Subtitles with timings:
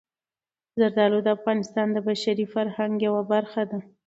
[0.79, 3.79] زردالو د افغانستان د بشري فرهنګ یوه برخه ده.